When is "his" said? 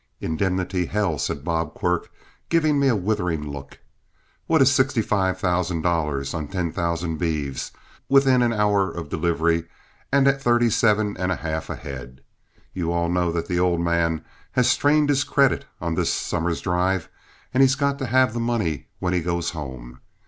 15.09-15.23